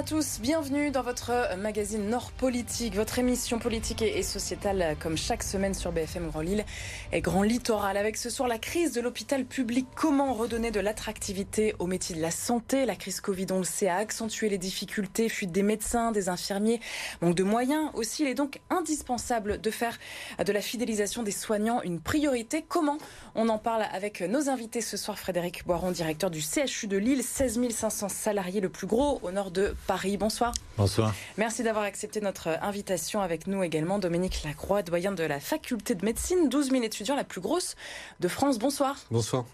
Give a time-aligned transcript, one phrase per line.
[0.00, 5.42] à tous, bienvenue dans votre magazine Nord Politique, votre émission politique et sociétale comme chaque
[5.42, 6.64] semaine sur BFM Grand Lille
[7.12, 7.98] et Grand Littoral.
[7.98, 12.22] Avec ce soir la crise de l'hôpital public, comment redonner de l'attractivité au métier de
[12.22, 12.86] la santé?
[12.86, 16.80] La crise Covid, on le sait, a accentué les difficultés, fuite des médecins, des infirmiers,
[17.20, 18.22] manque de moyens aussi.
[18.22, 19.98] Il est donc indispensable de faire
[20.42, 22.64] de la fidélisation des soignants une priorité.
[22.66, 22.96] Comment?
[23.34, 27.22] On en parle avec nos invités ce soir, Frédéric Boiron, directeur du CHU de Lille,
[27.22, 30.16] 16 500 salariés, le plus gros au nord de Paris.
[30.16, 30.54] Bonsoir.
[30.78, 31.12] Bonsoir.
[31.36, 33.98] Merci d'avoir accepté notre invitation avec nous également.
[33.98, 37.74] Dominique Lacroix, doyen de la faculté de médecine, 12 000 étudiants, la plus grosse
[38.20, 38.60] de France.
[38.60, 38.94] Bonsoir.
[39.10, 39.46] Bonsoir.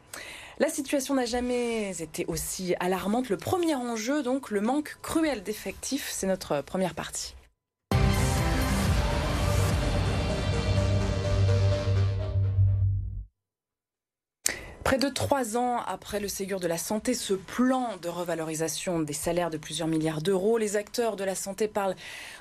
[0.58, 3.30] La situation n'a jamais été aussi alarmante.
[3.30, 6.10] Le premier enjeu, donc, le manque cruel d'effectifs.
[6.12, 7.35] C'est notre première partie.
[14.86, 19.14] Près de trois ans après le Ségur de la Santé, ce plan de revalorisation des
[19.14, 21.96] salaires de plusieurs milliards d'euros, les acteurs de la santé parlent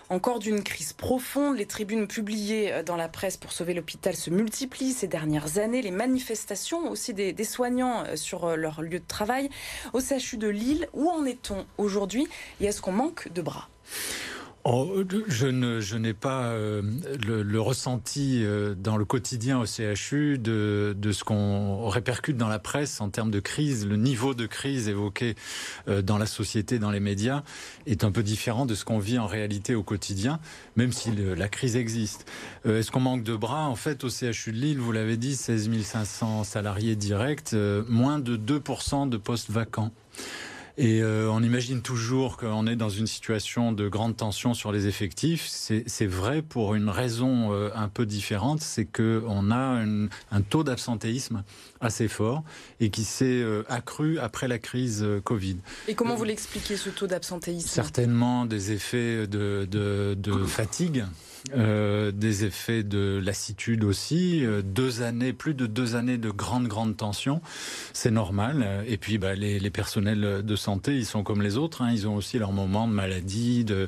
[0.09, 1.57] encore d'une crise profonde.
[1.57, 5.81] Les tribunes publiées dans la presse pour sauver l'hôpital se multiplient ces dernières années.
[5.81, 9.49] Les manifestations aussi des, soignants sur leur lieu de travail.
[9.93, 12.27] Au CHU de Lille, où en est-on aujourd'hui?
[12.61, 13.69] Et est-ce qu'on manque de bras
[14.67, 16.81] Je ne, je n'ai pas euh,
[17.23, 22.57] le, ressenti euh, dans le quotidien au CHU de, de ce qu'on répercute dans la
[22.57, 23.85] presse en termes de crise.
[23.85, 25.35] Le niveau de crise évoqué
[25.87, 27.43] euh, dans la société, dans les médias,
[27.85, 30.39] est un peu différent de ce qu'on vit en réalité au quotidien,
[30.75, 32.25] même si la crise existe.
[32.65, 33.67] Est-ce qu'on manque de bras?
[33.67, 37.53] En fait, au CHU de Lille, vous l'avez dit, 16 500 salariés directs,
[37.87, 39.91] moins de 2% de postes vacants.
[40.77, 44.87] Et euh, on imagine toujours qu'on est dans une situation de grande tension sur les
[44.87, 45.47] effectifs.
[45.47, 49.83] C'est vrai pour une raison euh, un peu différente, c'est qu'on a
[50.31, 51.43] un taux d'absentéisme
[51.79, 52.43] assez fort
[52.79, 55.57] et qui s'est euh, accru après la crise Covid.
[55.87, 57.67] Et comment vous l'expliquez ce taux d'absentéisme?
[57.67, 61.05] Certainement des effets de, de, de fatigue.
[61.53, 66.67] Euh, des effets de lassitude aussi, euh, deux années, plus de deux années de grande
[66.67, 67.39] grande tension,
[67.93, 68.83] c'est normal.
[68.87, 71.91] Et puis bah, les, les, personnels de santé, ils sont comme les autres, hein.
[71.91, 73.87] ils ont aussi leurs moments de maladie, de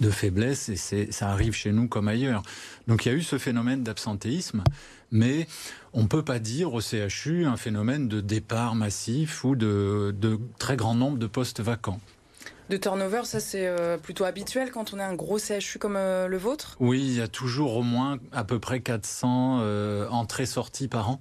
[0.00, 2.42] de faiblesse, et ça arrive chez nous comme ailleurs.
[2.86, 4.62] Donc il y a eu ce phénomène d'absentéisme,
[5.10, 5.46] mais
[5.92, 10.38] on ne peut pas dire au CHU un phénomène de départ massif ou de, de
[10.58, 12.00] très grand nombre de postes vacants
[12.68, 16.28] de turnover, ça c'est euh, plutôt habituel quand on est un gros CHU comme euh,
[16.28, 16.76] le vôtre?
[16.80, 21.20] Oui, il y a toujours au moins à peu près 400 euh, entrées-sorties par an.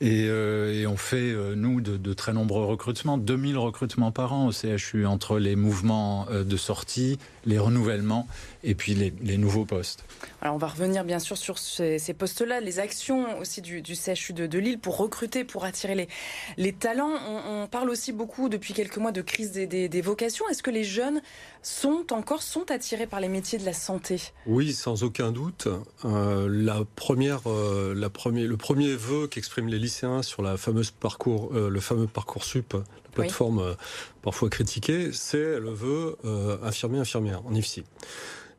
[0.00, 5.38] Et, on fait, nous, de, très nombreux recrutements, 2000 recrutements par an au CHU, entre
[5.38, 8.26] les mouvements de sortie, les renouvellements
[8.62, 10.04] et puis les, nouveaux postes.
[10.42, 14.58] Alors on va revenir bien sûr sur ces, postes-là, les actions aussi du, CHU de,
[14.58, 16.08] Lille pour recruter, pour attirer
[16.56, 17.12] les talents.
[17.46, 20.48] On, parle aussi beaucoup depuis quelques mois de crise des, vocations.
[20.48, 21.20] Est-ce que les jeunes
[21.62, 25.68] sont encore sont attirés par les métiers de la santé Oui, sans aucun doute.
[26.04, 30.90] Euh, la première, euh, la premier, le premier vœu qu'expriment les lycéens sur la fameuse
[30.90, 33.76] parcours, euh, le fameux parcours sup, la plateforme
[34.22, 36.16] parfois critiquée, c'est le vœu
[36.62, 37.84] infirmier-infirmière en IFSI.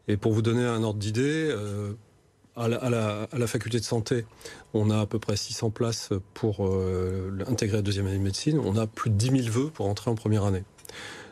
[0.07, 1.93] Et pour vous donner un ordre d'idée, euh,
[2.57, 4.25] à, la, faculté de santé,
[4.73, 6.69] on a à peu près 600 places pour
[7.47, 8.59] intégrer la deuxième année de médecine.
[8.59, 10.63] On a plus de 10 000 vœux pour entrer en première année.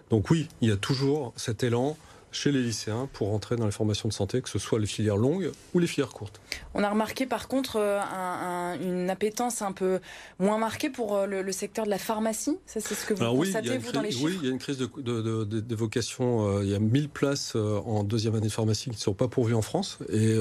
[0.09, 1.97] Donc oui, il y a toujours cet élan
[2.31, 5.17] chez les lycéens pour entrer dans les formations de santé, que ce soit les filières
[5.17, 6.39] longues ou les filières courtes.
[6.73, 9.99] On a remarqué par contre euh, une appétence un peu
[10.37, 12.57] moins marquée pour euh, le, secteur de la pharmacie.
[12.65, 14.59] Ça, c'est ce que vous constatez, vous, dans les chiffres Oui, il y a une
[14.59, 16.47] crise de, de, vocation.
[16.47, 19.27] Euh, il y a 1000 places en deuxième année de pharmacie qui ne sont pas
[19.27, 19.99] pourvues en France.
[20.11, 20.37] Et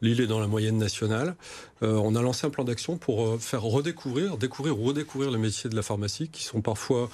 [0.00, 1.36] Lille est dans la moyenne nationale.
[1.82, 5.76] on a lancé un plan d'action pour faire redécouvrir, découvrir ou redécouvrir les métiers de
[5.76, 7.10] la pharmacie qui sont parfois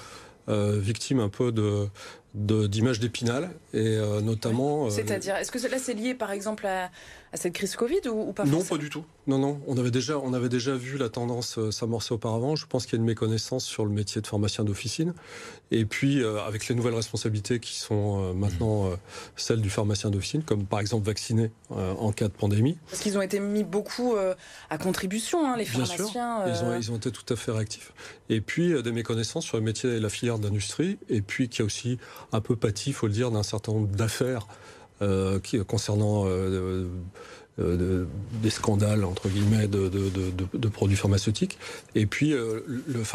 [0.47, 1.89] victimes un peu de,
[2.35, 4.85] d'images d'épinal et euh, notamment.
[4.85, 6.89] Euh, C'est-à-dire, est-ce que là c'est lié par exemple à,
[7.37, 9.03] cette crise Covid ou, pas Non, pas du tout.
[9.27, 9.59] Non, non.
[9.67, 12.55] On avait déjà, on avait déjà vu la tendance euh, s'amorcer auparavant.
[12.55, 15.13] Je pense qu'il y a une méconnaissance sur le métier de pharmacien d'officine.
[15.71, 18.91] Et puis, avec les nouvelles responsabilités qui sont maintenant
[19.35, 22.77] celles du pharmacien d'officine, comme par exemple vacciner en cas de pandémie.
[22.87, 24.15] Parce qu'ils ont été mis beaucoup
[24.69, 26.45] à contribution, hein, les pharmaciens.
[26.45, 26.65] Bien sûr.
[26.67, 27.93] Ils, ont, ils ont été tout à fait réactifs.
[28.29, 30.99] Et puis, des méconnaissances sur le métier et la filière d'industrie.
[31.09, 31.97] Et puis, qu'il y a aussi
[32.31, 34.47] un peu pâti, il faut le dire, d'un certain nombre d'affaires
[35.01, 36.87] euh, concernant euh,
[37.59, 38.05] euh,
[38.41, 41.57] des scandales, entre guillemets, de, produits pharmaceutiques.
[41.95, 42.33] Et puis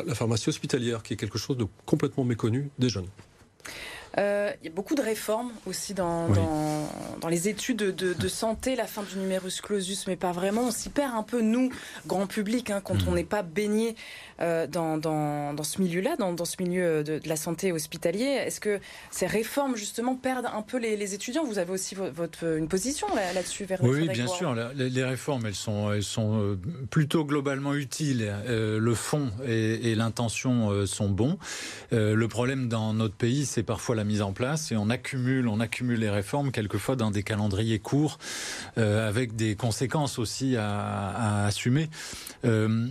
[0.06, 3.08] la pharmacie hospitalière, qui est quelque chose de complètement méconnu des jeunes.
[4.18, 6.88] Euh, il y a beaucoup de réformes aussi dans, dans,
[7.20, 10.62] dans, les études de, de, santé, la fin du numerus clausus, mais pas vraiment.
[10.62, 11.70] On s'y perd un peu, nous,
[12.06, 13.08] grand public, hein, quand mm.
[13.08, 13.94] on n'est pas baigné
[14.40, 18.24] euh, dans, dans, dans, ce milieu-là, dans, dans, ce milieu de, de, la santé hospitalier.
[18.24, 18.80] Est-ce que
[19.10, 21.44] ces réformes, justement, perdent un peu les, les étudiants?
[21.44, 24.56] Vous avez aussi votre, une position là-dessus là Oui, bien sûr.
[24.74, 26.58] Les, les, réformes, elles sont, elles sont euh,
[26.90, 28.34] plutôt globalement utiles.
[28.46, 31.38] Euh, le fond et, et l'intention sont bons.
[31.92, 35.60] le problème dans notre pays, c'est parfois la mise en place et on accumule, on
[35.60, 38.18] accumule les réformes quelquefois dans des calendriers courts
[38.78, 41.88] euh, avec des conséquences aussi à, assumer.
[42.44, 42.88] Euh,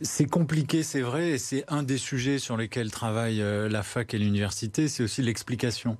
[0.00, 4.14] c'est compliqué, c'est vrai, et c'est un des sujets sur lesquels travaillent euh, la fac
[4.14, 5.96] et l'université, c'est aussi l'explication.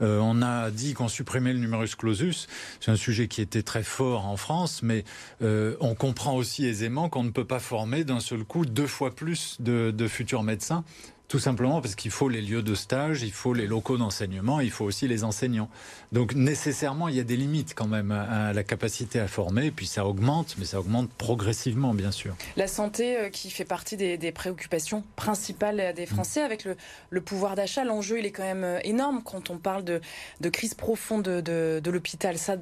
[0.00, 2.46] On a dit qu'on supprimait le numerus clausus.
[2.78, 5.02] C'est un sujet qui était très fort en France, mais
[5.40, 9.56] on comprend aussi aisément qu'on ne peut pas former d'un seul coup deux fois plus
[9.58, 10.84] de futurs médecins
[11.28, 14.70] tout simplement parce qu'il faut les lieux de stage, il faut les locaux d'enseignement, il
[14.70, 15.68] faut aussi les enseignants.
[16.10, 19.86] Donc nécessairement, il y a des limites quand même à la capacité à former, puis
[19.86, 22.34] ça augmente, mais ça augmente progressivement, bien sûr.
[22.56, 26.66] La santé euh, qui fait partie des, préoccupations principales des Français, avec
[27.10, 30.00] le, pouvoir d'achat, l'enjeu il est quand même euh, énorme quand on parle de,
[30.48, 32.38] crise profonde de, de l'hôpital.
[32.38, 32.56] Ça,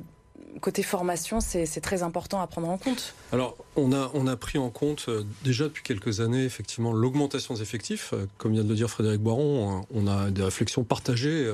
[0.61, 3.15] côté formation, c'est très important à prendre en compte.
[3.33, 8.13] Alors, on a, pris en compte euh, déjà depuis quelques années, effectivement, l'augmentation des effectifs.
[8.13, 11.45] Euh, comme vient de le dire Frédéric Boiron, hein, on a des réflexions partagées.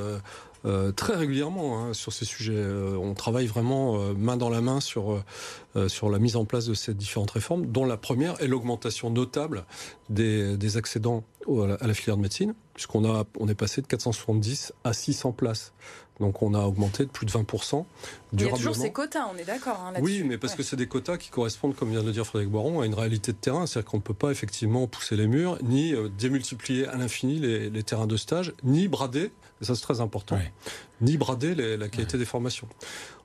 [0.64, 2.64] Euh, très régulièrement hein, sur ces sujets.
[2.96, 5.20] on travaille vraiment main dans la main sur,
[5.88, 9.64] sur la mise en place de ces différentes réformes, dont la première est l'augmentation notable
[10.08, 11.24] des, des accédants
[11.80, 15.72] à la filière de médecine, puisqu'on a, on est passé de 470 à 600 places.
[16.18, 17.84] Donc on a augmenté de plus de 20% durablement.
[18.32, 20.76] Il y a toujours ces quotas, on est d'accord hein, Oui, mais parce que c'est
[20.76, 23.36] des quotas qui correspondent, comme vient de le dire Frédéric Boiron, à une réalité de
[23.36, 23.66] terrain.
[23.66, 27.82] C'est-à-dire qu'on ne peut pas effectivement pousser les murs, ni euh, démultiplier à l'infini les,
[27.84, 29.30] terrains de stage, ni brader,
[29.60, 30.38] et ça c'est très important,
[31.00, 32.68] ni brader la qualité des formations.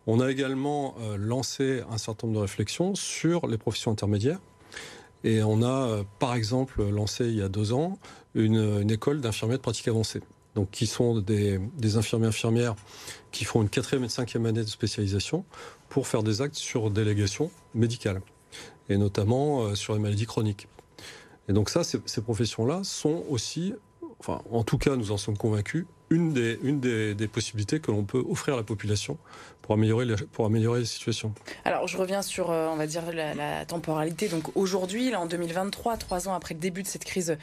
[0.06, 4.40] On a également euh, lancé un certain nombre de réflexions sur les professions intermédiaires.
[5.24, 7.98] Et on a, euh, par exemple, lancé il y a deux ans
[8.38, 10.22] une, école d'infirmiers de pratique avancée
[10.56, 11.60] donc qui sont des,
[11.98, 12.76] infirmiers infirmières
[13.32, 15.46] qui font une quatrième et cinquième année de spécialisation
[15.90, 18.22] pour faire des actes sur délégation médicale
[18.90, 20.68] et notamment euh, sur les maladies chroniques.
[21.48, 23.74] Et donc ça, ces, ces professions-là sont aussi,
[24.20, 27.92] enfin en tout cas nous en sommes convaincus, une des, une des, des possibilités que
[27.92, 29.18] l'on peut offrir à la population
[29.68, 31.34] pour améliorer, la, pour améliorer la situation.
[31.66, 34.30] Alors, je reviens sur, euh, on va dire, la, la temporalité.
[34.30, 37.38] Donc, aujourd'hui, là, en 2023, trois ans après le début de cette crise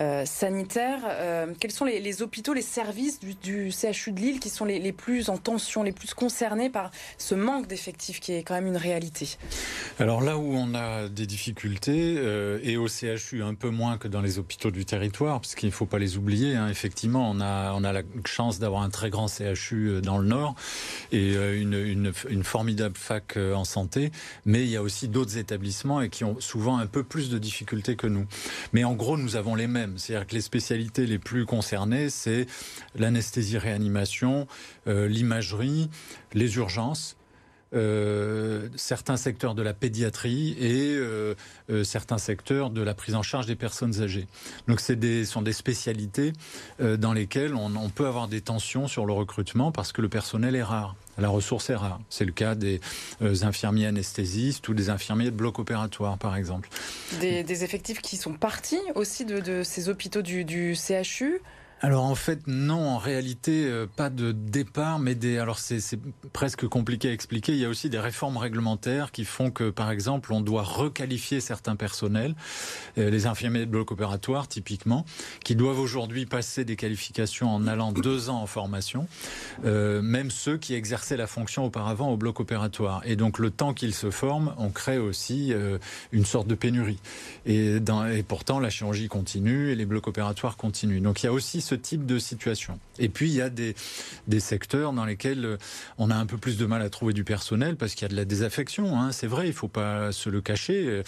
[0.00, 4.40] euh, sanitaire, euh, quels sont les, les, hôpitaux, les services du, du, CHU de Lille
[4.40, 8.32] qui sont les, les, plus en tension, les plus concernés par ce manque d'effectifs qui
[8.32, 9.36] est quand même une réalité?
[9.98, 14.08] Alors, là où on a des difficultés, euh, et au CHU un peu moins que
[14.08, 17.40] dans les hôpitaux du territoire, parce qu'il ne faut pas les oublier, hein, effectivement, on
[17.40, 20.54] a, on a la chance d'avoir un très grand CHU euh, dans le Nord
[21.12, 24.12] et euh, une, formidable fac euh, en santé,
[24.44, 27.38] mais il y a aussi d'autres établissements et qui ont souvent un peu plus de
[27.38, 28.26] difficultés que nous.
[28.72, 29.98] Mais en gros, nous avons les mêmes.
[29.98, 32.46] C'est-à-dire que les spécialités les plus concernées, c'est
[32.96, 34.46] l'anesthésie-réanimation,
[34.86, 35.90] l'imagerie,
[36.34, 37.16] les urgences
[37.76, 41.34] euh, certains secteurs de la pédiatrie et euh,
[41.70, 44.26] euh, certains secteurs de la prise en charge des personnes âgées.
[44.66, 46.32] Donc des sont des spécialités
[46.80, 50.62] dans lesquelles on, peut avoir des tensions sur le recrutement parce que le personnel est
[50.62, 50.96] rare.
[51.18, 52.00] La ressource est rare.
[52.10, 52.80] C'est le cas des
[53.42, 56.68] infirmiers anesthésistes ou des infirmiers de bloc opératoire, par exemple.
[57.20, 61.40] Des, effectifs qui sont partis aussi de, ces hôpitaux du CHU
[61.82, 65.36] alors en fait non, en réalité euh, pas de départ, mais des.
[65.36, 65.80] Alors c'est
[66.32, 67.52] presque compliqué à expliquer.
[67.52, 71.40] Il y a aussi des réformes réglementaires qui font que par exemple on doit requalifier
[71.40, 72.34] certains personnels,
[72.96, 75.04] euh, les infirmiers de bloc opératoire typiquement,
[75.44, 79.06] qui doivent aujourd'hui passer des qualifications en allant deux ans en formation,
[79.66, 83.02] euh, même ceux qui exerçaient la fonction auparavant au bloc opératoire.
[83.04, 85.52] Et donc le temps qu'ils se forment, on crée aussi
[86.12, 87.00] une sorte de pénurie.
[87.44, 91.02] Et, et pourtant la chirurgie continue et les blocs opératoires continuent.
[91.02, 92.78] Donc il y a aussi ce type de situation.
[92.98, 93.74] Et puis il y a des,
[94.26, 95.56] des secteurs dans lesquels euh,
[95.98, 98.08] on a un peu plus de mal à trouver du personnel parce qu'il y a
[98.08, 98.98] de la désaffection.
[98.98, 99.12] Hein.
[99.12, 101.02] C'est vrai, il faut pas se le cacher.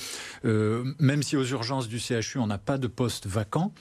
[0.45, 3.73] Euh, même si aux urgences du CHU on n'a pas de poste vacant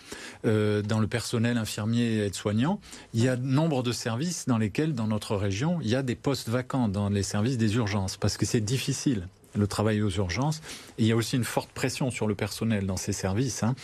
[0.45, 2.79] euh, dans le personnel infirmier et aide-soignant,
[3.13, 6.15] il y a nombre de services dans lesquels dans notre région il y a des
[6.15, 10.61] postes vacants dans les services des urgences parce que c'est difficile le travail aux urgences.
[10.97, 13.63] Et il y a aussi une forte pression sur le personnel dans ces services.
[13.63, 13.75] Hein.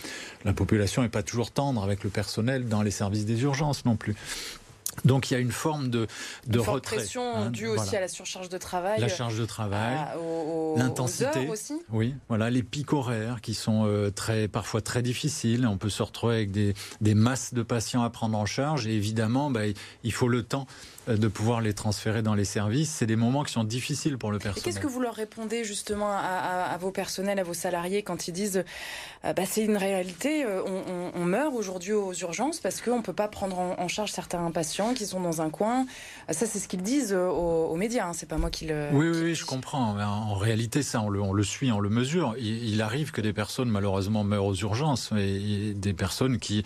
[0.45, 3.95] La population n'est pas toujours tendre avec le personnel dans les services des urgences non
[3.95, 4.15] plus.
[5.05, 6.07] Donc il y a une forme de,
[6.47, 6.97] de une retrait.
[6.97, 9.01] pression hein, due aussi à la surcharge de travail.
[9.01, 9.97] La charge de travail,
[10.77, 11.73] l'intensité aussi.
[11.91, 15.67] Oui, voilà, les pics horaires qui sont euh, très, parfois très difficiles.
[15.67, 18.93] On peut se retrouver avec des, des, masses de patients à prendre en charge et
[18.93, 19.61] évidemment, bah,
[20.03, 20.67] il faut le temps
[21.02, 22.89] euh, de pouvoir les transférer dans les services.
[22.89, 24.63] C'est des moments qui sont difficiles pour le personnel.
[24.63, 28.63] Qu'est-ce que vous leur répondez justement à, vos personnels, à vos salariés quand ils disent
[29.25, 30.62] euh, bah, c'est une réalité, euh,
[31.15, 34.93] on, meurt aujourd'hui aux urgences parce qu'on ne peut pas prendre en, charge certains patients
[34.93, 35.86] qui sont dans un coin?
[36.29, 38.13] Ça, c'est ce qu'ils disent aux, médias, hein.
[38.13, 38.89] c'est pas moi qui le.
[38.91, 39.98] Oui, oui, oui je comprends.
[40.00, 42.36] En réalité, ça, on le, on le suit, on le mesure.
[42.39, 46.63] Il, arrive que des personnes, malheureusement, meurent aux urgences et, des personnes qui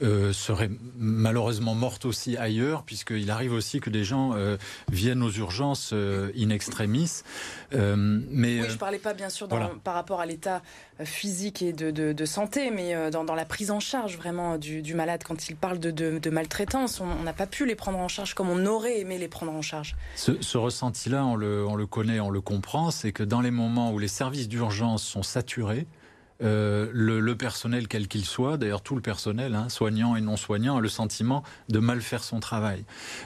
[0.00, 4.56] seraient malheureusement mortes aussi ailleurs, puisqu'il arrive aussi que des gens euh,
[4.90, 7.22] viennent aux urgences euh, in extremis.
[7.74, 10.62] Euh, mais, oui, je ne parlais pas bien sûr par rapport à l'état
[11.04, 15.22] physique et de, santé, mais dans, la prise en charge vraiment du, malade.
[15.26, 18.66] Quand il parle de, maltraitance, on n'a pas pu les prendre en charge comme on
[18.66, 19.96] aurait aimé les prendre en charge.
[20.16, 23.92] Ce, ressenti-là, on le, on le connaît, on le comprend, c'est que dans les moments
[23.92, 25.86] où les services d'urgence sont saturés,
[26.42, 30.76] euh, le, personnel, quel qu'il soit, d'ailleurs tout le personnel, hein, soignant et non soignant,
[30.76, 32.84] a le sentiment de mal faire son travail.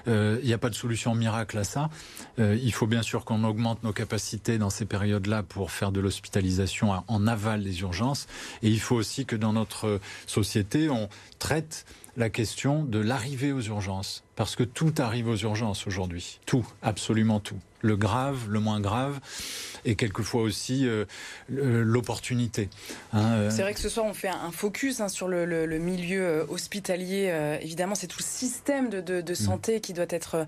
[0.08, 1.90] Euh, il n'y a pas de solution miracle à ça.
[2.38, 6.00] Euh, il faut bien sûr qu'on augmente nos capacités dans ces périodes-là pour faire de
[6.00, 8.26] l'hospitalisation en aval des urgences.
[8.62, 11.08] Et il faut aussi que dans notre société, on
[11.38, 11.84] traite
[12.16, 14.24] la question de l'arrivée aux urgences.
[14.36, 16.40] Parce que tout arrive aux urgences aujourd'hui.
[16.44, 17.58] Tout, absolument tout.
[17.80, 19.20] Le grave, le moins grave
[19.84, 21.04] et quelquefois aussi euh,
[21.48, 22.68] l'opportunité.
[23.12, 23.50] Hein, euh.
[23.50, 27.58] c'est vrai que ce soir on fait un focus hein, sur le, milieu euh, hospitalier.
[27.62, 29.34] évidemment, c'est tout le système de, mm.
[29.34, 30.46] santé qui doit être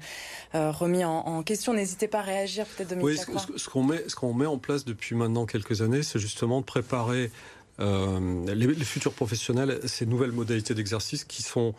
[0.52, 1.72] remis en, question.
[1.72, 3.20] N'hésitez pas à réagir, peut-être Dominique.
[3.28, 6.60] Oui, ce, qu'on met, ce qu'on met en place depuis maintenant quelques années, c'est justement
[6.60, 7.30] de préparer
[7.78, 11.74] les, futurs professionnels, ces nouvelles modalités d'exercice qui sont,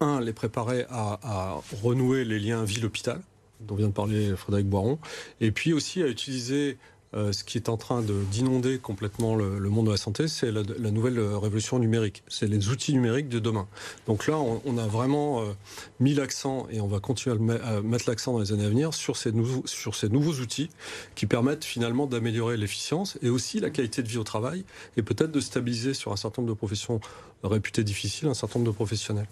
[0.00, 3.20] un, les préparer à, à renouer les liens ville-hôpital,
[3.60, 4.98] dont vient de parler Frédéric Boiron,
[5.40, 6.78] et puis aussi à utiliser
[7.14, 10.62] euh, ce qui est en train d'inonder complètement le, monde de la santé, c'est la,
[10.90, 12.22] nouvelle révolution numérique.
[12.28, 13.66] C'est les outils numériques de demain.
[14.06, 15.52] Donc là, on, a vraiment euh,
[16.00, 19.16] mis l'accent, et on va continuer à, mettre l'accent dans les années à venir, sur
[19.16, 20.70] ces, nouveaux, sur ces nouveaux outils
[21.14, 24.64] qui permettent finalement d'améliorer l'efficience et aussi la qualité de vie au travail,
[24.96, 27.00] et peut-être de stabiliser sur un certain nombre de professions
[27.44, 29.26] réputées difficiles un certain nombre de professionnels.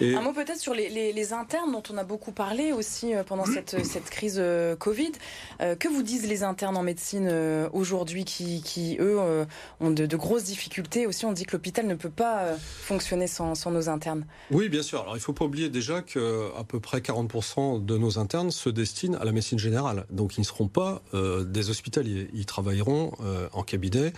[0.00, 0.14] Et...
[0.14, 3.84] Un mot peut-être sur les, internes dont on a beaucoup parlé aussi euh, pendant cette,
[3.84, 4.42] cette crise
[4.78, 5.12] Covid.
[5.60, 9.44] que vous disent les internes en médecine euh, aujourd'hui qui, eux, euh,
[9.80, 11.06] ont de, grosses difficultés?
[11.06, 14.26] Aussi, on dit que l'hôpital ne peut pas euh, fonctionner sans, nos internes.
[14.50, 15.00] Oui, bien sûr.
[15.00, 18.68] Alors, il ne faut pas oublier déjà qu'à peu près 40% de nos internes se
[18.68, 20.06] destinent à la médecine générale.
[20.10, 22.28] Donc, ils ne seront pas des hospitaliers.
[22.34, 23.12] Ils travailleront
[23.52, 24.12] en cabinet.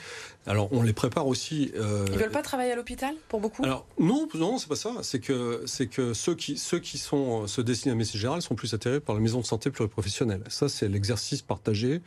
[0.46, 1.72] Alors, on les prépare aussi.
[1.76, 2.06] Euh...
[2.12, 3.64] Ils veulent pas travailler à l'hôpital beaucoup?
[3.64, 4.92] Alors non, non, c'est pas ça.
[5.02, 8.54] C'est que c'est que ceux qui ceux qui sont se destinent à médecine générale sont
[8.54, 10.42] plus attirés par la maison de santé pluriprofessionnelle.
[10.48, 12.00] Ça, c'est l'exercice partagé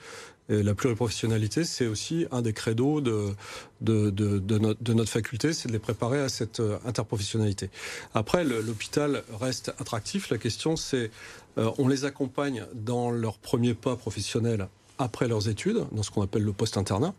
[0.50, 3.34] la pluriprofessionnalité, c'est aussi un des credos de,
[3.82, 7.70] de, de, notre, faculté, c'est de les préparer à cette euh, interprofessionnalité.
[8.14, 10.30] Après, l'hôpital reste attractif.
[10.30, 11.12] La question, c'est
[11.58, 16.22] euh, on les accompagne dans leur premier pas professionnel après leurs études, dans ce qu'on
[16.22, 17.14] appelle le post-internat.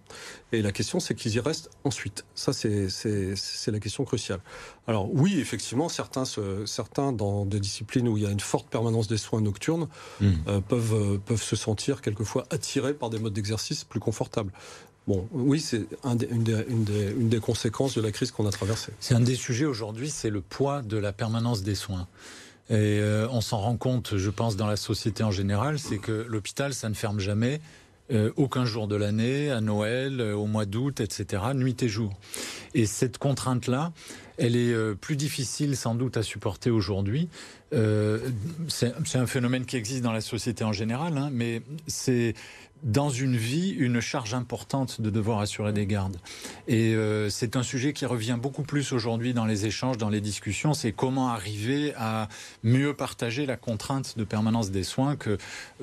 [0.52, 2.24] Et la question, c'est qu'ils y restent ensuite.
[2.34, 2.88] Ça, c'est
[3.68, 4.40] la question cruciale.
[4.86, 6.24] Alors oui, effectivement, certains,
[6.66, 9.88] certains dans des disciplines où il y a une forte permanence des soins nocturnes
[10.20, 10.32] hmm.
[10.48, 14.52] euh, peuvent, euh, peuvent se sentir quelquefois attirés par des modes d'exercice plus confortables.
[15.06, 18.92] Bon, oui, c'est une, une, des conséquences de la crise qu'on a traversée.
[19.00, 22.06] C'est un des sujets aujourd'hui, c'est le poids de la permanence des soins.
[22.70, 26.26] Et euh, on s'en rend compte, je pense, dans la société en général, c'est que
[26.28, 27.60] l'hôpital, ça ne ferme jamais.
[28.10, 32.18] Euh, aucun jour de l'année, à Noël, euh, au mois d'août, etc., nuit et jour.
[32.74, 33.92] Et cette contrainte-là,
[34.38, 37.28] elle est plus difficile sans doute à supporter aujourd'hui.
[37.72, 42.34] c'est un phénomène qui existe dans la société en général, hein, mais c'est
[42.82, 46.18] dans une vie une charge importante de devoir assurer des gardes.
[46.66, 50.20] Et euh, c'est un sujet qui revient beaucoup plus aujourd'hui dans les échanges, dans les
[50.20, 52.28] discussions, c'est comment arriver à
[52.62, 55.38] mieux partager la contrainte de permanence des soins que,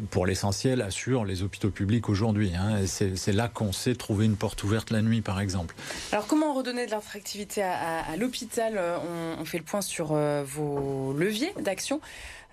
[0.10, 2.54] pour l'essentiel, assurent les hôpitaux publics aujourd'hui.
[2.56, 2.86] Hein.
[2.86, 5.76] C'est là qu'on sait trouver une porte ouverte la nuit, par exemple.
[6.12, 8.80] Alors comment redonner de l'attractivité à, l'hôpital?
[8.80, 12.02] On, on, fait le point sur euh, vos leviers d'action.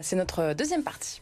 [0.00, 1.20] C'est notre deuxième partie.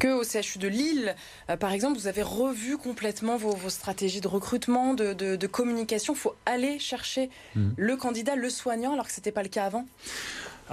[0.00, 1.14] Que au CHU de Lille,
[1.48, 6.34] euh, par exemple, vous avez revu complètement vos, stratégies de recrutement, de, communication Il faut
[6.46, 7.70] aller chercher hmm.
[7.76, 9.86] le candidat, le soignant, alors que ce n'était pas le cas avant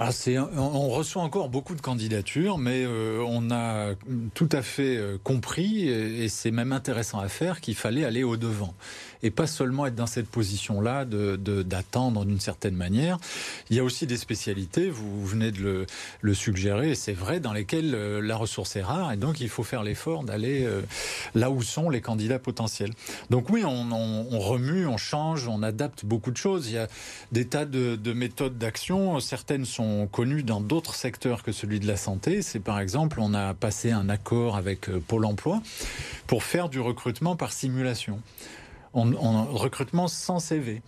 [0.00, 0.10] ah,
[0.56, 3.94] on reçoit encore beaucoup de candidatures, mais euh, on a
[4.32, 8.74] tout à fait euh, compris, et c'est même intéressant à faire, qu'il fallait aller au-devant.
[9.22, 13.18] Et pas seulement être dans cette position-là d'attendre d'une certaine manière.
[13.70, 15.86] Il y a aussi des spécialités, vous venez de
[16.20, 19.48] le, suggérer, et c'est vrai, dans lesquelles euh, la ressource est rare, et donc il
[19.48, 20.68] faut faire l'effort d'aller
[21.34, 22.92] là où sont les candidats potentiels.
[23.30, 26.68] Donc oui, on, remue, on change, on adapte beaucoup de choses.
[26.68, 26.88] Il y a
[27.32, 31.86] des tas de, de méthodes d'action, certaines sont connus dans d'autres secteurs que celui de
[31.86, 32.42] la santé.
[32.42, 35.62] C'est par exemple, on a passé un accord avec euh, Pôle Emploi
[36.26, 38.20] pour faire du recrutement par simulation.
[38.94, 40.82] On, recrutement sans CV.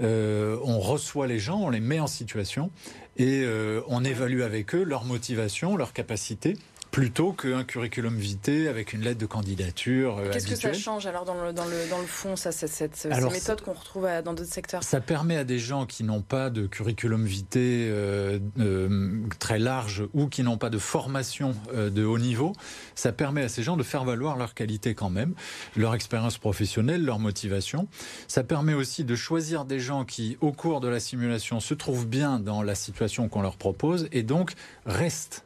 [0.00, 2.70] Euh, on reçoit les gens, on les met en situation
[3.18, 6.56] et euh, on évalue avec eux leur motivation, leur capacité
[6.92, 10.18] plutôt qu'un curriculum vitae avec une lettre de candidature.
[10.18, 12.70] Euh, Qu'est-ce que ça change alors dans le, dans le, dans le fond, ça, cette,
[12.70, 14.84] cette ces méthodes qu'on retrouve dans d'autres secteurs?
[14.84, 20.04] Ça permet à des gens qui n'ont pas de curriculum vitae euh, euh, très large
[20.12, 22.52] ou qui n'ont pas de formation de haut niveau,
[22.94, 25.34] ça permet à ces gens de faire valoir leur qualité quand même,
[25.76, 27.88] leur expérience professionnelle, leur motivation.
[28.28, 32.06] Ça permet aussi de choisir des gens qui, au cours de la simulation, se trouvent
[32.06, 34.52] bien dans la situation qu'on leur propose et donc
[34.84, 35.44] restent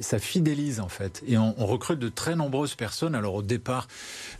[0.00, 1.22] ça fidélise en fait.
[1.26, 3.14] Et on, recrute de très nombreuses personnes.
[3.14, 3.88] Alors au départ,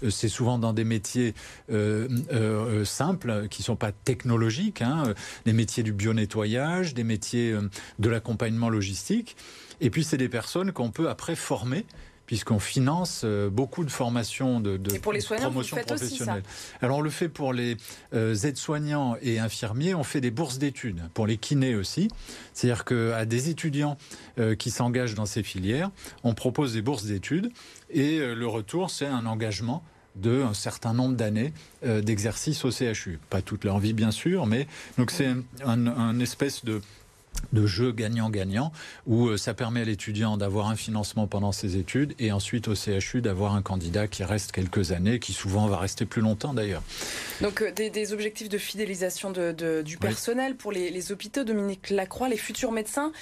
[0.02, 1.34] euh, c'est souvent dans des métiers
[1.70, 7.56] euh, euh, simples, qui sont pas technologiques, hein, des métiers du bio-nettoyage, des métiers
[7.98, 9.36] de l'accompagnement logistique.
[9.80, 11.84] Et puis c'est des personnes qu'on peut après former
[12.26, 16.42] puisqu'on finance euh, beaucoup de formations de, de pour les promotion professionnelle.
[16.80, 17.76] Alors on le fait pour les
[18.14, 22.08] euh, aides-soignants et infirmiers, on fait des bourses d'études pour les kinés aussi.
[22.52, 23.96] C'est-à-dire qu'à des étudiants
[24.38, 25.90] euh, qui s'engagent dans ces filières,
[26.22, 27.50] on propose des bourses d'études
[27.90, 29.82] et le retour c'est un engagement
[30.16, 31.52] de un certain nombre d'années
[31.82, 33.18] d'exercice au CHU.
[33.30, 34.66] Pas toute leur vie bien sûr, mais
[34.96, 36.80] donc c'est un, un espèce de
[37.52, 38.72] de jeu gagnant-gagnant,
[39.06, 42.74] où euh, ça permet à l'étudiant d'avoir un financement pendant ses études et ensuite au
[42.74, 46.82] CHU d'avoir un candidat qui reste quelques années, qui souvent va rester plus longtemps d'ailleurs.
[47.40, 52.36] Donc euh, des, objectifs de fidélisation de, du personnel pour les, hôpitaux, Dominique Lacroix, les
[52.36, 53.12] futurs médecins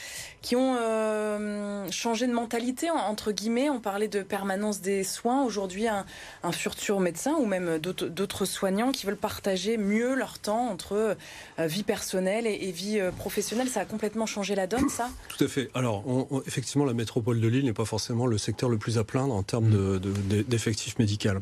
[0.40, 5.86] qui ont euh, changé de mentalité, entre guillemets, on parlait de permanence des soins, aujourd'hui
[5.86, 6.04] un,
[6.52, 11.16] futur médecin ou même d'autres soignants qui veulent partager mieux leur temps entre
[11.58, 15.46] vie personnelle et, et vie professionnelle, ça a complètement changé la donne, ça Tout à
[15.46, 15.70] fait.
[15.74, 16.04] Alors,
[16.44, 19.44] effectivement, la métropole de Lille n'est pas forcément le secteur le plus à plaindre en
[19.44, 20.00] termes
[20.48, 21.38] d'effectifs de, médicaux.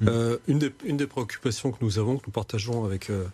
[0.00, 0.08] Mm.
[0.08, 3.26] Euh, une, des, une, des, préoccupations que nous avons, que nous partageons avec euh,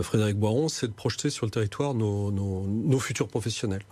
[0.00, 3.82] Frédéric Boiron, c'est de projeter sur le territoire nos, nos, futurs professionnels.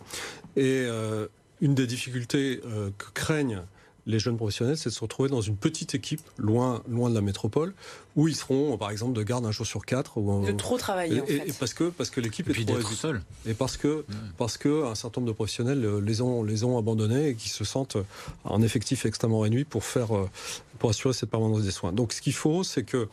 [0.56, 1.26] Et euh,
[1.60, 2.62] une des difficultés
[2.96, 3.60] que craignent
[4.06, 7.20] les jeunes professionnels, c'est de se retrouver dans une petite équipe loin, loin de la
[7.20, 7.74] métropole,
[8.14, 10.18] où ils seront, par exemple, de garde un jour sur quatre.
[10.18, 11.22] Ou, de trop travailler.
[11.28, 13.22] Et, parce que parce que l'équipe est trop seul.
[13.46, 14.04] Et parce que
[14.38, 17.48] parce que un certain nombre de professionnels euh, les ont les ont abandonnés et qui
[17.48, 17.96] se sentent
[18.44, 20.30] en effectif extrêmement réduit pour faire euh,
[20.78, 21.92] pour assurer cette permanence des soins.
[21.92, 23.08] Donc, ce qu'il faut, c'est que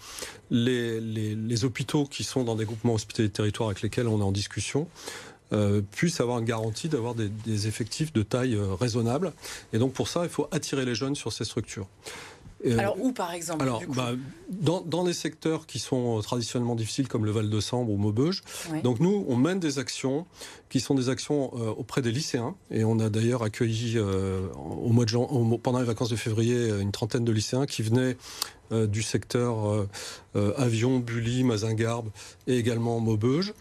[0.51, 4.19] les, les, les hôpitaux qui sont dans des groupements hospitaliers de territoire avec lesquels on
[4.19, 4.87] est en discussion
[5.53, 9.33] euh, puissent avoir une garantie d'avoir des, effectifs de taille euh, raisonnable.
[9.71, 11.87] Et donc pour ça, il faut attirer les jeunes sur ces structures.
[12.65, 14.13] Euh, alors où par exemple Alors bah,
[14.49, 18.41] dans, dans des secteurs qui sont traditionnellement difficiles comme le Val de Sambre ou Maubeuge.
[18.83, 20.25] Donc nous on mène des actions
[20.69, 25.57] qui sont des actions auprès des lycéens et on a d'ailleurs accueilli au mois de
[25.57, 28.15] pendant les vacances de février une trentaine de lycéens qui venaient
[28.71, 29.85] du secteur
[30.33, 32.09] avion, Bully, Mazingarbe
[32.47, 33.53] et également Maubeuge.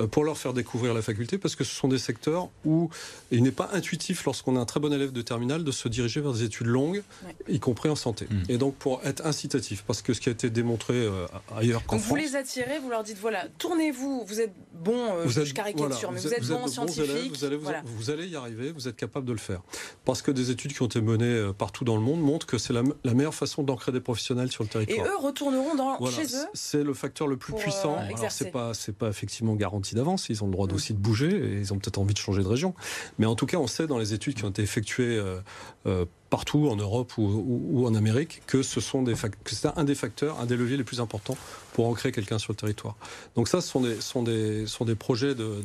[0.00, 2.88] Euh, pour leur faire découvrir la faculté, parce que ce sont des secteurs où
[3.30, 6.22] il n'est pas intuitif, lorsqu'on est un très bon élève de terminale, de se diriger
[6.22, 7.02] vers des études longues,
[7.46, 8.26] y compris en santé.
[8.30, 8.42] Hmm.
[8.48, 11.98] Et donc pour être incitatif, parce que ce qui a été démontré euh, ailleurs qu'en
[11.98, 12.08] France...
[12.08, 16.20] Vous les attirez, vous leur dites, voilà, tournez-vous, vous êtes bon, euh, je caricature, mais
[16.20, 17.30] vous êtes, bon en scientifique.
[17.30, 19.60] Vous allez, vous, allez, y arriver, vous êtes capable de le faire.
[20.06, 22.72] Parce que des études qui ont été menées partout dans le monde montrent que c'est
[22.72, 25.06] la, meilleure façon d'ancrer des professionnels sur le territoire.
[25.06, 27.98] Et eux retourneront dans, chez eux C'est le facteur le plus puissant.
[27.98, 30.28] Alors c'est pas, pas effectivement garanti d'avance.
[30.28, 30.74] Ils ont le droit mm.
[30.74, 32.74] aussi de bouger et ils ont peut-être envie de changer de région.
[33.18, 35.40] Mais en tout cas, on sait dans les études qui ont été effectuées euh,
[35.86, 39.94] euh, partout en Europe ou, en Amérique que ce sont des que c'est un des
[39.94, 41.36] facteurs, un des leviers les plus importants
[41.74, 42.96] pour ancrer quelqu'un sur le territoire.
[43.34, 45.62] Donc ça, ce sont des, sont des, sont des projets de,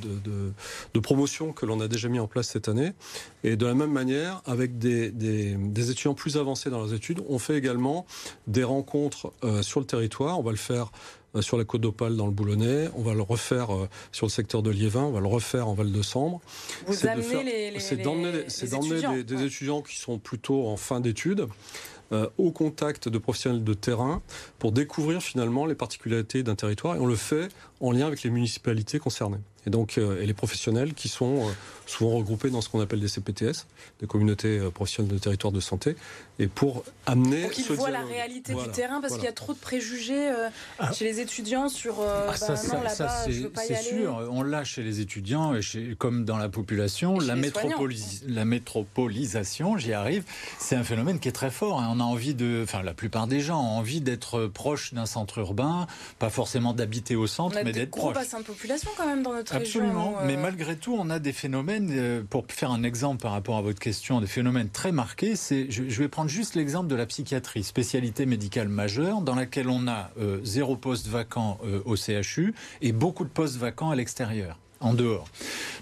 [0.93, 2.91] de, promotion que l'on a déjà mis en place cette année.
[3.45, 7.39] Et de la même manière, avec des, des, étudiants plus avancés dans leurs études, on
[7.39, 8.05] fait également
[8.47, 10.37] des rencontres euh, sur le territoire.
[10.37, 10.91] On va le faire
[11.41, 14.63] sur la côte d'Opale dans le Boulonnais, on va le refaire euh, sur le secteur
[14.63, 16.41] de Liévin, on va le refaire en Val de Sambre.
[16.89, 21.47] C'est d'emmener des, des, étudiants qui sont plutôt en fin d'études.
[22.13, 24.21] Euh, au contact de professionnels de terrain
[24.59, 27.49] pour découvrir finalement les particularités d'un territoire et on le fait
[27.81, 29.41] en lien avec les municipalités concernées.
[29.67, 31.43] Et donc et les professionnels qui sont
[31.85, 33.67] souvent regroupés dans ce qu'on appelle des CPTS,
[33.99, 35.95] des communautés professionnelles de territoire de santé,
[36.39, 37.43] et pour amener.
[37.43, 40.29] Pour qu'ils voient la réalité du terrain, parce qu'il y a trop de préjugés
[40.79, 40.91] ah.
[40.91, 42.01] chez les étudiants sur.
[42.01, 44.27] Ah, bah, ça, non, ça c'est sûr.
[44.31, 47.19] On l'a chez les étudiants et chez, comme dans la population.
[47.19, 47.35] La,
[48.27, 50.23] la métropolisation, j'y arrive,
[50.59, 51.81] c'est un phénomène qui est très fort.
[51.81, 51.89] Hein.
[51.91, 55.39] On a envie de, enfin, la plupart des gens ont envie d'être proche d'un centre
[55.39, 55.87] urbain,
[56.19, 58.03] pas forcément d'habiter au centre, mais d'être proche.
[58.03, 59.56] On a gros bassins de population quand même dans notre.
[59.57, 60.15] Absolument.
[60.25, 60.41] Mais euh.
[60.41, 61.89] malgré tout, on a des phénomènes.
[61.91, 65.35] Euh, pour faire un exemple par rapport à votre question, des phénomènes très marqués.
[65.35, 69.87] C'est, je, vais prendre juste l'exemple de la psychiatrie, spécialité médicale majeure, dans laquelle on
[69.87, 74.93] a euh, zéro poste vacant au CHU et beaucoup de postes vacants à l'extérieur en
[74.93, 75.27] dehors.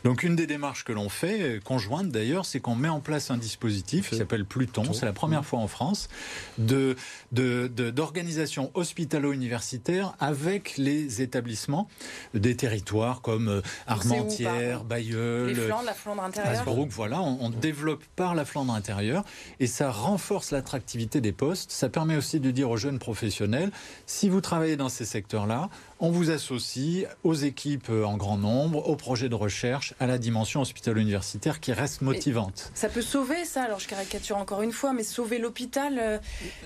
[0.04, 3.32] Donc une des démarches que l'on fait, euh, conjointe d'ailleurs, c'est qu'on met en place
[3.32, 5.46] un dispositif qui s'appelle Pluton, c'est la première mmh.
[5.46, 6.10] fois en France,
[6.58, 6.96] de,
[7.32, 11.88] d'organisation hospitalo-universitaire avec les établissements
[12.34, 16.66] des territoires comme euh, Armentières, Bayeul, les Flandres, la Flandre intérieure.
[16.90, 19.24] voilà, on, on, développe par la Flandre intérieure
[19.60, 21.72] et ça renforce l'attractivité des postes.
[21.72, 23.72] Ça permet aussi de dire aux jeunes professionnels,
[24.06, 28.96] si vous travaillez dans ces secteurs-là, on vous associe aux équipes en grand nombre, aux
[28.96, 32.72] projets de recherche, à la dimension hospitalo-universitaire qui reste motivante.
[32.74, 36.18] ça peut sauver ça, alors je caricature encore une fois, mais sauver l'hôpital, euh,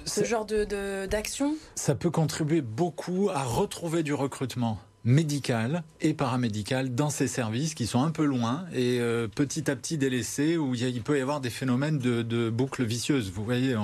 [0.06, 1.56] ce genre d'action?
[1.76, 7.88] Ça peut contribuer beaucoup à retrouver du recrutement médical et paramédical dans ces services qui
[7.88, 11.40] sont un peu loin et euh, petit à petit délaissés où il, peut y avoir
[11.40, 13.32] des phénomènes de, de boucles vicieuses.
[13.32, 13.76] Vous voyez,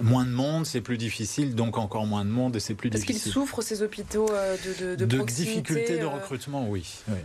[0.00, 3.16] moins de monde, c'est plus difficile, donc encore moins de monde et c'est plus difficile.
[3.16, 6.84] Est-ce qu'ils souffrent ces hôpitaux euh, de, de, de difficultés de euh recrutement, oui.
[7.08, 7.18] oui.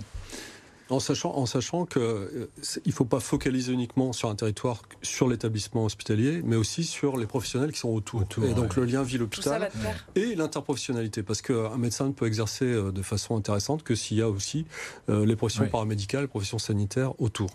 [0.89, 2.49] En sachant, en sachant que euh,
[2.85, 7.25] il faut pas focaliser uniquement sur un territoire, sur l'établissement hospitalier, mais aussi sur les
[7.25, 8.23] professionnels qui sont autour.
[8.43, 9.69] et donc le lien ville-hôpital
[10.15, 14.21] et l'interprofessionnalité, parce qu'un médecin ne peut exercer euh, de façon intéressante que s'il y
[14.21, 14.65] a aussi
[15.09, 17.49] euh, les professions paramédicales, les professions sanitaires autour.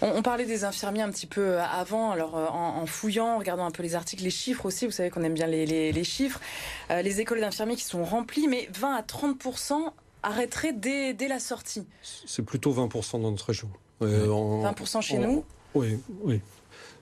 [0.00, 3.82] On, parlait des infirmiers un petit peu avant, alors en, fouillant, en regardant un peu
[3.82, 6.40] les articles, les chiffres aussi, vous savez qu'on aime bien les, chiffres,
[6.88, 9.36] les écoles d'infirmiers qui sont remplies, mais 20 à 30
[10.26, 13.70] arrêterait dès, la sortie C'est plutôt 20% dans notre région.
[14.00, 16.40] 20% chez nous Oui, oui.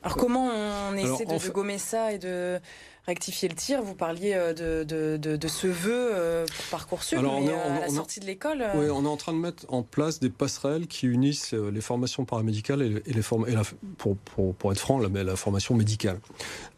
[0.02, 2.60] Alors comment on essaie de, gommer ça et de
[3.06, 7.76] rectifier le tir Vous parliez euh, de, de, ce vœu euh, pour Parcoursup, mais euh,
[7.76, 10.30] à la sortie de l'école Oui, on est en train de mettre en place des
[10.30, 13.54] passerelles qui unissent les formations paramédicales et, les formes, et
[13.98, 16.20] pour, pour, pour, être franc, la, la formation médicale.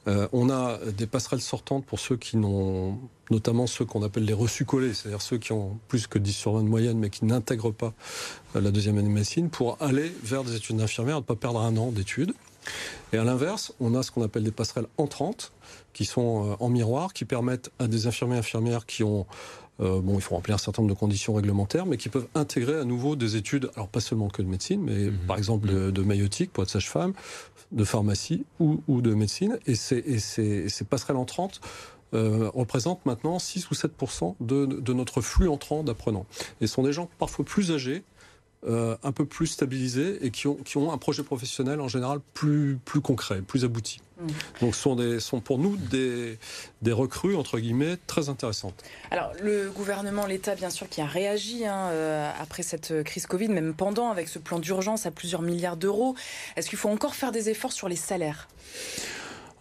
[0.07, 2.99] on a des passerelles sortantes pour ceux qui n'ont
[3.31, 6.53] notamment ceux qu'on appelle les reçus collés, c'est-à-dire ceux qui ont plus que 10 sur
[6.53, 7.93] 20 de moyenne mais qui n'intègrent pas
[8.55, 11.77] la deuxième année de médecine, pour aller vers des études d'infirmière, ne pas perdre un
[11.77, 12.33] an d'études.
[13.13, 15.53] Et à l'inverse, on a ce qu'on appelle des passerelles entrantes,
[15.97, 19.25] qui sont euh, en miroir, qui permettent à des infirmiers et infirmières qui ont
[19.81, 22.79] euh, bon, il faut remplir un certain nombre de conditions réglementaires, mais qui peuvent intégrer
[22.79, 25.19] à nouveau des études, alors pas seulement que de médecine, mais mhm.
[25.27, 27.15] par exemple de, maïotique pour être sage-femme,
[27.73, 29.59] de pharmacie ou, de médecine.
[29.67, 31.61] Et ces, ces passerelles entrantes
[32.15, 33.93] euh, représentent maintenant 6 ou 7
[34.41, 36.27] de, de notre flux entrant d'apprenants.
[36.61, 38.05] Et ce sont des gens parfois plus âgés,
[38.67, 42.21] euh, un peu plus stabilisés et qui ont, qui ont un projet professionnel en général
[42.35, 44.01] plus, plus concret, plus abouti.
[44.19, 44.27] Mmh.
[44.61, 46.39] Donc ce sont, des, sont pour nous des,
[46.83, 48.83] des recrues, entre guillemets, très intéressantes.
[49.11, 53.49] Alors le gouvernement, l'État, bien sûr, qui a réagi hein, euh, après cette crise Covid,
[53.49, 56.17] même pendant, avec ce plan d'urgence à plusieurs milliards d'euros.
[56.57, 58.49] Est-ce qu'il faut encore faire des efforts sur les salaires?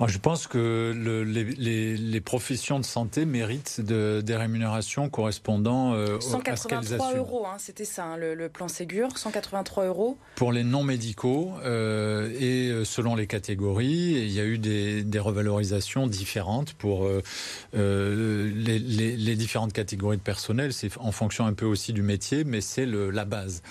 [0.07, 6.19] Je pense que le, les, les, professions de santé méritent de, des rémunérations correspondant euh,
[6.19, 10.17] 183 euros, hein, c'était ça, hein, le, plan Ségur, 183 euros.
[10.35, 15.03] Pour les non médicaux euh, et euh, selon les catégories, il y a eu des,
[15.03, 20.73] des revalorisations différentes pour euh, les, les, différentes catégories de personnel.
[20.73, 23.61] C'est en fonction un peu aussi du métier, mais c'est la base.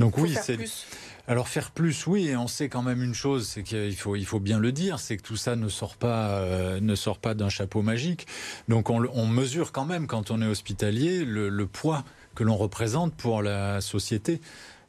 [0.00, 0.58] Donc oui, c'est
[1.28, 4.24] alors faire plus, oui, et on sait quand même une chose, c'est qu'il faut, il
[4.24, 6.80] faut bien le dire, c'est que tout ça ne sort pas, euh,
[7.20, 8.26] pas d'un chapeau magique.
[8.68, 12.02] Donc on, mesure quand même quand on est hospitalier le poids
[12.34, 14.40] que l'on représente pour la société.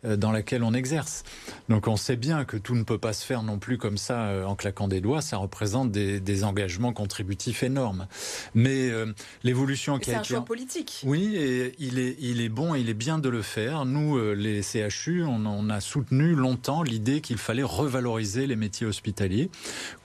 [0.05, 1.23] Euh, dans laquelle on exerce.
[1.67, 4.27] Donc on sait bien que tout ne peut pas se faire non plus comme ça
[4.27, 5.19] euh, en claquant des doigts.
[5.19, 8.07] Ça représente des, des engagements contributifs énormes.
[8.53, 9.07] Mais euh,
[9.43, 10.23] l'évolution qui a été...
[10.23, 11.01] C'est un choix politique.
[11.05, 13.83] Oui, et il est, il est bon, il est bien de le faire.
[13.83, 19.49] Nous, les CHU, on, on a soutenu longtemps l'idée qu'il fallait revaloriser les métiers hospitaliers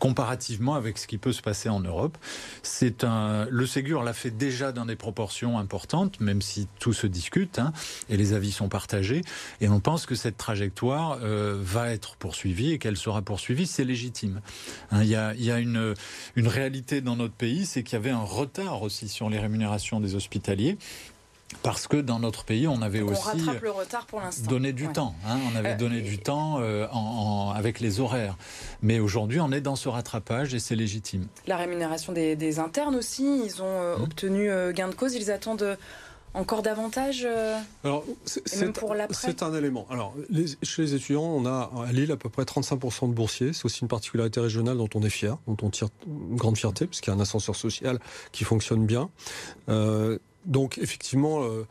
[0.01, 2.19] comparativement avec ce qui peut se passer en Europe.
[2.65, 7.07] C'est un, le Ségur l'a fait déjà dans des proportions importantes, même si tout se
[7.07, 7.73] discute hein,
[8.09, 9.21] et les avis sont partagés.
[9.61, 13.85] Et on pense que cette trajectoire euh, va être poursuivie et qu'elle sera poursuivie, c'est
[13.85, 14.41] légitime.
[14.91, 15.95] Hein, il y, a, y a une,
[16.35, 20.01] une réalité dans notre pays, c'est qu'il y avait un retard aussi sur les rémunérations
[20.01, 20.79] des hospitaliers
[21.63, 25.15] parce que dans notre pays, on avait aussi le retard pour donné du temps.
[25.25, 26.59] Hein, on avait donné du temps
[26.91, 28.37] en, avec les horaires.
[28.83, 31.27] Mais aujourd'hui, on est dans ce rattrapage et c'est légitime.
[31.47, 34.03] La rémunération des, internes aussi, ils ont mmh.
[34.03, 35.15] obtenu gain de cause.
[35.15, 35.77] Ils attendent
[36.35, 39.87] encore davantage euh, Alors, c'est un élément.
[39.89, 40.15] Alors,
[40.63, 43.53] chez les étudiants, on a à Lille à peu près 35% de boursiers.
[43.53, 46.87] C'est aussi une particularité régionale dont on est fier, dont on tire une grande fierté,
[46.87, 48.01] puisqu'il y a un ascenseur social
[48.33, 49.11] qui fonctionne bien.
[49.69, 51.67] Euh, donc, effectivement, euh,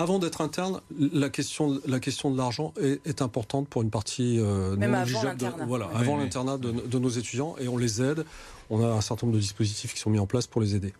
[0.00, 4.76] avant d'être interne, la question, la question de l'argent est, importante pour une partie euh,
[4.76, 5.66] Même avant l'internat.
[5.66, 8.24] Voilà, avant l'internat de, de, nos étudiants, et on les aide
[8.70, 10.94] on a un certain nombre de dispositifs qui sont mis en place pour les aider.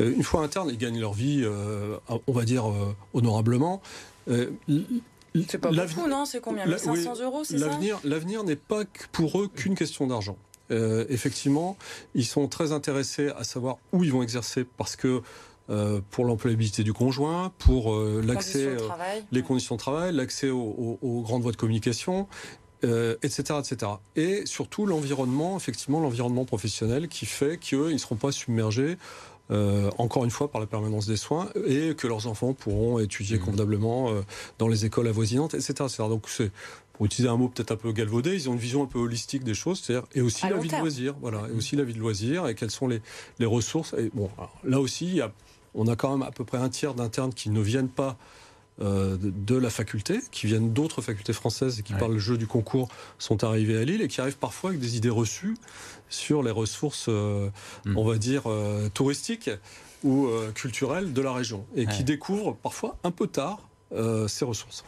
[0.00, 3.82] Euh, une fois internes, ils gagnent leur vie, euh, on va dire, euh, honorablement.
[4.26, 6.24] c'est pas beaucoup, non?
[6.24, 6.66] C'est combien?
[6.78, 7.78] 500 euros, c'est ça?
[8.04, 10.36] L'avenir n'est pas pour eux qu'une question d'argent.
[10.70, 11.76] effectivement,
[12.14, 15.20] ils sont très intéressés à savoir où ils vont exercer parce que
[16.10, 18.76] pour l'employabilité du conjoint, pour l'accès,
[19.30, 22.26] les conditions de travail, l'accès aux, grandes voies de communication,
[22.82, 23.92] etc., euh, etc.
[24.16, 28.96] Et surtout l'environnement, effectivement, l'environnement professionnel qui fait qu'ils ne seront pas submergés.
[29.50, 33.36] Euh, encore une fois par la permanence des soins et que leurs enfants pourront étudier
[33.36, 33.40] mmh.
[33.40, 34.20] convenablement euh,
[34.58, 35.74] dans les écoles avoisinantes, etc.
[35.98, 36.52] Donc c'est
[36.92, 39.42] pour utiliser un mot peut-être un peu galvaudé, ils ont une vision un peu holistique
[39.42, 41.98] des choses, c'est-à-dire et aussi la vie de loisir, voilà, et aussi la vie de
[41.98, 43.02] loisir et quelles sont les,
[43.40, 43.92] les ressources.
[43.98, 44.30] Et bon,
[44.62, 45.32] là aussi, il y a,
[45.74, 48.16] on a quand même à peu près un tiers d'internes qui ne viennent pas
[48.82, 52.46] euh, de la faculté, qui viennent d'autres facultés françaises et qui, par le jeu du
[52.46, 55.54] concours, sont arrivés à Lille et qui arrivent parfois avec des idées reçues
[56.08, 57.50] sur les ressources, euh,
[57.84, 57.98] hmm.
[57.98, 59.50] on va dire, euh, touristiques
[60.02, 63.58] ou culturelles de la région et qui découvrent parfois un peu tard
[64.28, 64.82] ces ressources.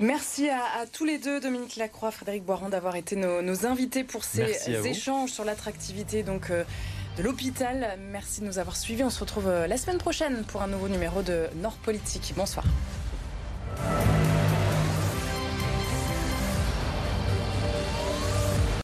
[0.00, 4.70] Merci à, tous les deux, Dominique Lacroix, Frédéric Boiron, d'avoir été nos, invités pour ces
[4.86, 6.50] échanges sur l'attractivité donc
[7.16, 7.98] de l'hôpital.
[8.10, 9.04] Merci de nous avoir suivis.
[9.04, 12.32] On se retrouve euh, la semaine prochaine pour un nouveau numéro de Nord Politique.
[12.36, 12.64] Bonsoir.